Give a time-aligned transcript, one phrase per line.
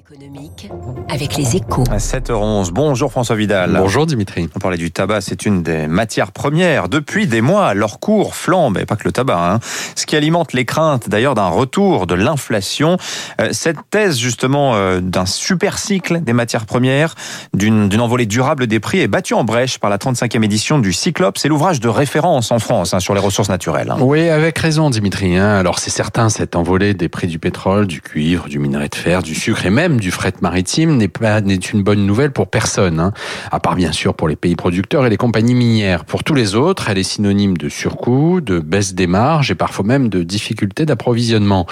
[0.00, 0.70] économique
[1.10, 1.84] avec les échos.
[1.90, 2.70] À 7h11.
[2.70, 3.76] Bonjour François Vidal.
[3.76, 4.48] Bonjour Dimitri.
[4.56, 6.88] On parlait du tabac, c'est une des matières premières.
[6.88, 9.38] Depuis des mois, leur cours flambe, et pas que le tabac.
[9.38, 9.60] Hein.
[9.96, 12.96] Ce qui alimente les craintes d'ailleurs d'un retour de l'inflation.
[13.40, 17.14] Euh, cette thèse justement euh, d'un super cycle des matières premières,
[17.52, 21.36] d'une envolée durable des prix est battue en brèche par la 35e édition du Cyclope.
[21.36, 23.90] C'est l'ouvrage de référence en France hein, sur les ressources naturelles.
[23.90, 23.98] Hein.
[24.00, 25.36] Oui, avec raison Dimitri.
[25.36, 25.50] Hein.
[25.50, 29.22] Alors c'est certain, cette envolée des prix du pétrole, du cuivre, du minerai de fer,
[29.22, 33.00] du sucre et même du fret maritime n'est pas n'est une bonne nouvelle pour personne,
[33.00, 33.12] hein.
[33.50, 36.04] à part bien sûr pour les pays producteurs et les compagnies minières.
[36.04, 39.84] Pour tous les autres, elle est synonyme de surcoût, de baisse des marges et parfois
[39.84, 41.66] même de difficultés d'approvisionnement.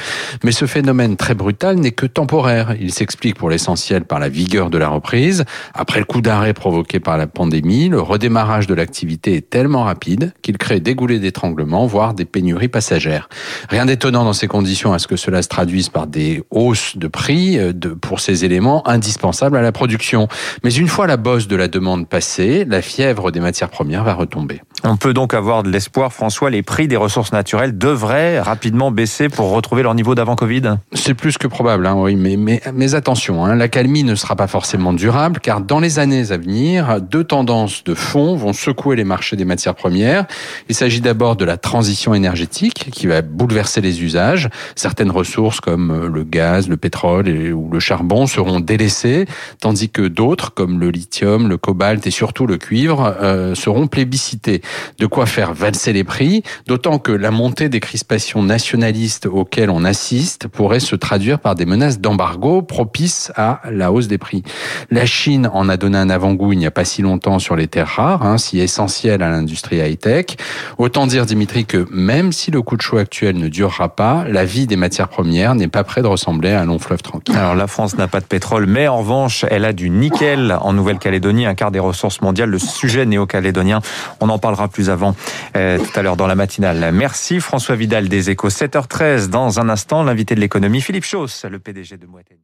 [0.44, 2.74] Mais ce phénomène très brutal n'est que temporaire.
[2.80, 5.44] Il s'explique pour l'essentiel par la vigueur de la reprise.
[5.74, 10.32] Après le coup d'arrêt provoqué par la pandémie, le redémarrage de l'activité est tellement rapide
[10.42, 13.28] qu'il crée des goulets d'étranglement, voire des pénuries passagères.
[13.68, 17.08] Rien d'étonnant dans ces conditions à ce que cela se traduise par des hausses de
[17.08, 20.28] prix euh, de, pour ces éléments indispensables à la production.
[20.64, 24.14] Mais une fois la bosse de la demande passée, la fièvre des matières premières va
[24.14, 24.62] retomber.
[24.84, 29.28] On peut donc avoir de l'espoir, François, les prix des ressources naturelles devraient rapidement baisser
[29.28, 32.94] pour retrouver leur niveau d'avant Covid C'est plus que probable, hein, oui, mais, mais, mais
[32.94, 37.00] attention, hein, la calmie ne sera pas forcément durable, car dans les années à venir,
[37.00, 40.26] deux tendances de fond vont secouer les marchés des matières premières.
[40.68, 44.48] Il s'agit d'abord de la transition énergétique qui va bouleverser les usages.
[44.76, 49.26] Certaines ressources comme le gaz, le pétrole et, ou le charbon seront délaissées,
[49.60, 54.62] tandis que d'autres, comme le lithium, le cobalt et surtout le cuivre, euh, seront plébiscités.
[54.98, 59.84] De quoi faire valser les prix, d'autant que la montée des crispations nationalistes auxquelles on
[59.84, 64.42] assiste pourrait se traduire par des menaces d'embargo propices à la hausse des prix.
[64.90, 67.68] La Chine en a donné un avant-goût il n'y a pas si longtemps sur les
[67.68, 70.36] terres rares, hein, si essentielles à l'industrie high-tech.
[70.78, 74.44] Autant dire, Dimitri, que même si le coup de chaud actuel ne durera pas, la
[74.44, 77.36] vie des matières premières n'est pas près de ressembler à un long fleuve tranquille.
[77.36, 80.72] Alors la France n'a pas de pétrole, mais en revanche, elle a du nickel en
[80.72, 82.50] Nouvelle-Calédonie, un quart des ressources mondiales.
[82.50, 83.80] Le sujet néo-calédonien,
[84.20, 85.14] on en plus avant
[85.56, 86.90] euh, tout à l'heure dans la matinale.
[86.92, 88.48] Merci François Vidal des Échos.
[88.48, 92.38] 7h13 dans un instant, l'invité de l'économie Philippe Chauss, le PDG de Moët